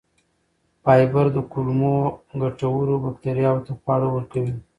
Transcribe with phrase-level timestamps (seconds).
[0.83, 1.95] فایبر د کولمو
[2.41, 4.55] ګټورو بکتریاوو ته خواړه ورکوي.